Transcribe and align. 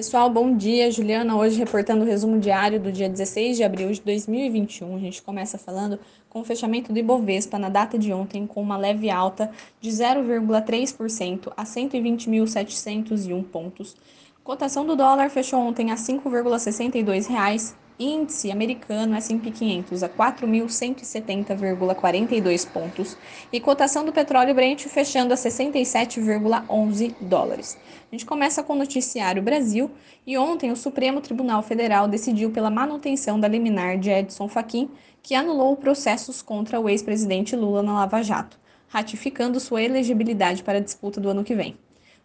Pessoal, 0.00 0.30
bom 0.30 0.56
dia. 0.56 0.90
Juliana, 0.90 1.36
hoje 1.36 1.58
reportando 1.58 2.02
o 2.02 2.06
resumo 2.06 2.40
diário 2.40 2.80
do 2.80 2.90
dia 2.90 3.06
16 3.06 3.58
de 3.58 3.62
abril 3.62 3.92
de 3.92 4.00
2021. 4.00 4.96
A 4.96 4.98
gente 4.98 5.20
começa 5.20 5.58
falando 5.58 6.00
com 6.30 6.40
o 6.40 6.44
fechamento 6.44 6.90
do 6.90 6.98
Ibovespa 6.98 7.58
na 7.58 7.68
data 7.68 7.98
de 7.98 8.10
ontem, 8.10 8.46
com 8.46 8.62
uma 8.62 8.78
leve 8.78 9.10
alta 9.10 9.50
de 9.78 9.90
0,3% 9.90 11.52
a 11.54 11.64
120.701 11.64 13.44
pontos. 13.44 13.94
Cotação 14.42 14.86
do 14.86 14.96
dólar 14.96 15.28
fechou 15.28 15.60
ontem 15.60 15.90
a 15.90 15.94
R$ 15.94 16.00
5,62 16.00 17.74
índice 18.00 18.50
americano 18.50 19.14
S&P 19.14 19.50
500 19.50 20.02
a 20.02 20.08
4.170,42 20.08 22.66
pontos 22.66 23.14
e 23.52 23.60
cotação 23.60 24.06
do 24.06 24.12
petróleo 24.12 24.54
Brent 24.54 24.86
fechando 24.86 25.34
a 25.34 25.36
67,11 25.36 27.14
dólares. 27.20 27.76
A 28.10 28.14
gente 28.14 28.24
começa 28.24 28.62
com 28.62 28.72
o 28.72 28.76
noticiário 28.76 29.42
Brasil 29.42 29.90
e 30.26 30.38
ontem 30.38 30.72
o 30.72 30.76
Supremo 30.76 31.20
Tribunal 31.20 31.62
Federal 31.62 32.08
decidiu 32.08 32.50
pela 32.50 32.70
manutenção 32.70 33.38
da 33.38 33.46
liminar 33.46 33.98
de 33.98 34.08
Edson 34.08 34.48
Fachin, 34.48 34.88
que 35.22 35.34
anulou 35.34 35.76
processos 35.76 36.40
contra 36.40 36.80
o 36.80 36.88
ex-presidente 36.88 37.54
Lula 37.54 37.82
na 37.82 37.92
Lava 37.92 38.22
Jato, 38.22 38.58
ratificando 38.88 39.60
sua 39.60 39.82
elegibilidade 39.82 40.62
para 40.62 40.78
a 40.78 40.82
disputa 40.82 41.20
do 41.20 41.28
ano 41.28 41.44
que 41.44 41.54
vem. 41.54 41.76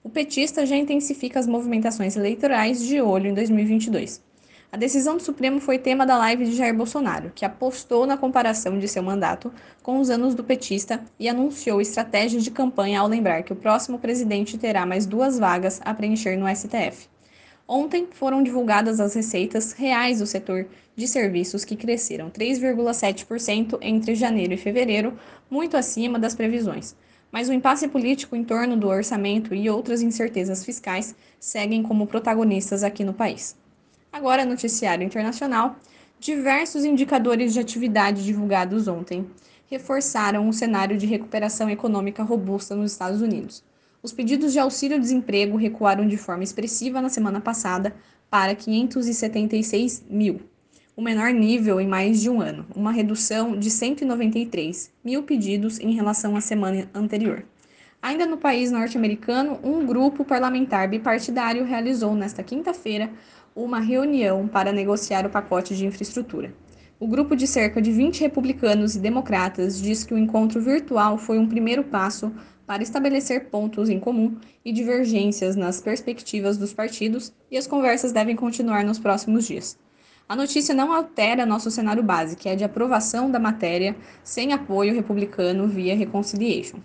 O 0.02 0.10
petista 0.10 0.66
já 0.66 0.78
intensifica 0.78 1.38
as 1.40 1.48
movimentações 1.48 2.16
eleitorais 2.16 2.82
de 2.82 3.02
olho 3.02 3.28
em 3.28 3.34
2022. 3.34 4.24
A 4.76 4.78
decisão 4.78 5.16
do 5.16 5.24
Supremo 5.24 5.62
foi 5.62 5.78
tema 5.80 6.06
da 6.06 6.18
live 6.18 6.44
de 6.44 6.54
Jair 6.54 6.76
Bolsonaro, 6.76 7.32
que 7.34 7.46
apostou 7.46 8.06
na 8.06 8.18
comparação 8.18 8.78
de 8.78 8.90
seu 8.90 9.02
mandato 9.02 9.50
com 9.82 10.02
os 10.02 10.10
anos 10.10 10.36
do 10.36 10.44
petista 10.44 11.02
e 11.18 11.30
anunciou 11.30 11.80
estratégias 11.80 12.44
de 12.44 12.52
campanha 12.52 13.00
ao 13.00 13.08
lembrar 13.08 13.44
que 13.44 13.54
o 13.54 13.56
próximo 13.56 13.98
presidente 13.98 14.58
terá 14.58 14.86
mais 14.86 15.06
duas 15.06 15.40
vagas 15.40 15.80
a 15.86 15.94
preencher 15.94 16.36
no 16.36 16.54
STF. 16.54 17.08
Ontem 17.66 18.06
foram 18.12 18.44
divulgadas 18.44 19.00
as 19.00 19.16
receitas 19.16 19.72
reais 19.72 20.20
do 20.20 20.28
setor 20.28 20.68
de 20.94 21.08
serviços 21.08 21.64
que 21.64 21.78
cresceram 21.78 22.30
3,7% 22.30 23.78
entre 23.82 24.14
janeiro 24.14 24.56
e 24.56 24.58
fevereiro, 24.58 25.18
muito 25.50 25.78
acima 25.78 26.20
das 26.20 26.36
previsões. 26.36 26.98
Mas 27.32 27.48
o 27.48 27.54
impasse 27.54 27.88
político 27.88 28.36
em 28.36 28.44
torno 28.44 28.76
do 28.76 28.90
orçamento 28.90 29.56
e 29.56 29.70
outras 29.70 30.02
incertezas 30.02 30.66
fiscais 30.66 31.16
seguem 31.40 31.82
como 31.82 32.06
protagonistas 32.06 32.84
aqui 32.84 33.06
no 33.06 33.14
país. 33.14 33.56
Agora, 34.16 34.46
noticiário 34.46 35.04
internacional. 35.04 35.76
Diversos 36.22 36.86
indicadores 36.86 37.54
de 37.54 37.60
atividade 37.60 38.24
divulgados 38.24 38.88
ontem 38.88 39.30
reforçaram 39.70 40.48
um 40.48 40.54
cenário 40.54 40.98
de 40.98 41.06
recuperação 41.06 41.70
econômica 41.70 42.24
robusta 42.24 42.74
nos 42.78 42.94
Estados 42.94 43.20
Unidos. 43.22 43.62
Os 44.02 44.14
pedidos 44.14 44.54
de 44.54 44.60
auxílio-desemprego 44.60 45.58
recuaram 45.58 46.08
de 46.08 46.16
forma 46.16 46.46
expressiva 46.46 47.02
na 47.02 47.10
semana 47.10 47.42
passada 47.42 47.94
para 48.30 48.56
576 48.56 50.06
mil, 50.10 50.40
o 50.96 51.02
menor 51.02 51.34
nível 51.34 51.82
em 51.82 51.88
mais 51.88 52.22
de 52.22 52.30
um 52.30 52.40
ano, 52.40 52.66
uma 52.74 52.94
redução 52.94 53.60
de 53.60 53.70
193 53.70 54.94
mil 55.04 55.24
pedidos 55.24 55.78
em 55.78 55.92
relação 55.92 56.38
à 56.38 56.42
semana 56.42 56.90
anterior. 56.94 57.44
Ainda 58.02 58.26
no 58.26 58.38
país 58.38 58.72
norte-americano, 58.72 59.60
um 59.64 59.86
grupo 59.86 60.24
parlamentar 60.24 60.88
bipartidário 60.88 61.66
realizou 61.66 62.14
nesta 62.14 62.44
quinta-feira 62.44 63.10
uma 63.56 63.80
reunião 63.80 64.48
para 64.48 64.72
negociar 64.72 65.26
o 65.26 65.30
pacote 65.30 65.76
de 65.76 65.86
infraestrutura. 65.86 66.54
O 67.00 67.08
grupo 67.08 67.36
de 67.36 67.46
cerca 67.46 67.82
de 67.82 67.92
20 67.92 68.22
republicanos 68.22 68.96
e 68.96 69.00
democratas 69.00 69.82
diz 69.82 70.04
que 70.04 70.14
o 70.14 70.18
encontro 70.18 70.62
virtual 70.62 71.18
foi 71.18 71.38
um 71.38 71.48
primeiro 71.48 71.84
passo 71.84 72.32
para 72.66 72.82
estabelecer 72.82 73.50
pontos 73.50 73.90
em 73.90 74.00
comum 74.00 74.38
e 74.64 74.72
divergências 74.72 75.56
nas 75.56 75.82
perspectivas 75.82 76.58
dos 76.58 76.74
partidos, 76.74 77.34
e 77.52 77.58
as 77.58 77.68
conversas 77.68 78.12
devem 78.12 78.36
continuar 78.36 78.84
nos 78.84 78.98
próximos 78.98 79.46
dias. 79.46 79.78
A 80.28 80.36
notícia 80.36 80.74
não 80.74 80.92
altera 80.92 81.46
nosso 81.46 81.70
cenário 81.70 82.02
base, 82.02 82.36
que 82.36 82.50
é 82.50 82.56
de 82.56 82.64
aprovação 82.64 83.30
da 83.30 83.40
matéria 83.40 83.96
sem 84.24 84.54
apoio 84.54 84.96
republicano 84.96 85.68
via 85.68 85.96
reconciliation. 85.96 86.80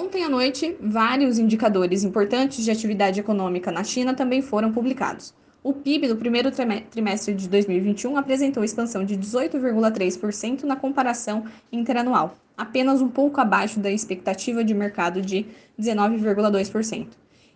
Ontem 0.00 0.22
à 0.22 0.28
noite, 0.28 0.76
vários 0.80 1.40
indicadores 1.40 2.04
importantes 2.04 2.64
de 2.64 2.70
atividade 2.70 3.18
econômica 3.18 3.72
na 3.72 3.82
China 3.82 4.14
também 4.14 4.40
foram 4.40 4.70
publicados. 4.72 5.34
O 5.60 5.72
PIB 5.72 6.06
do 6.06 6.14
primeiro 6.14 6.52
trimestre 6.52 7.34
de 7.34 7.48
2021 7.48 8.16
apresentou 8.16 8.62
expansão 8.62 9.04
de 9.04 9.18
18,3% 9.18 10.62
na 10.62 10.76
comparação 10.76 11.46
interanual, 11.72 12.36
apenas 12.56 13.02
um 13.02 13.08
pouco 13.08 13.40
abaixo 13.40 13.80
da 13.80 13.90
expectativa 13.90 14.62
de 14.62 14.72
mercado 14.72 15.20
de 15.20 15.46
19,2%. 15.76 17.08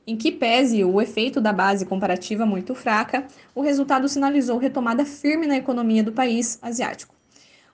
Em 0.05 0.17
que 0.17 0.33
pese 0.33 0.83
o 0.83 1.01
efeito 1.01 1.41
da 1.41 1.53
base 1.53 1.87
comparativa 1.87 2.45
muito 2.45 2.75
fraca, 2.75 3.25
o 3.55 3.61
resultado 3.61 4.09
sinalizou 4.09 4.59
retomada 4.59 5.05
firme 5.05 5.47
na 5.47 5.59
economia 5.59 6.03
do 6.03 6.11
país 6.11 6.59
asiático. 6.61 7.15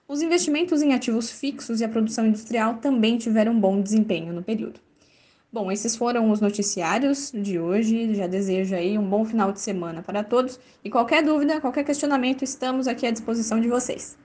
Os 0.09 0.23
investimentos 0.23 0.81
em 0.81 0.95
ativos 0.95 1.29
fixos 1.29 1.79
e 1.79 1.85
a 1.85 1.87
produção 1.87 2.25
industrial 2.25 2.77
também 2.77 3.15
tiveram 3.19 3.59
bom 3.59 3.79
desempenho 3.79 4.33
no 4.33 4.41
período. 4.41 4.79
Bom, 5.53 5.71
esses 5.71 5.95
foram 5.95 6.31
os 6.31 6.41
noticiários 6.41 7.31
de 7.31 7.59
hoje. 7.59 8.15
Já 8.15 8.25
desejo 8.25 8.73
aí 8.73 8.97
um 8.97 9.07
bom 9.07 9.23
final 9.23 9.51
de 9.51 9.61
semana 9.61 10.01
para 10.01 10.23
todos. 10.23 10.59
E 10.83 10.89
qualquer 10.89 11.23
dúvida, 11.23 11.61
qualquer 11.61 11.83
questionamento, 11.83 12.43
estamos 12.43 12.87
aqui 12.87 13.05
à 13.05 13.11
disposição 13.11 13.61
de 13.61 13.67
vocês. 13.67 14.17